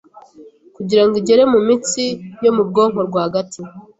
kugira 0.75 1.03
ngo 1.05 1.15
igere 1.21 1.43
mu 1.51 1.59
mitsi 1.67 2.03
yo 2.43 2.51
mu 2.55 2.63
bwonko 2.69 2.99
rwagati 3.09 3.61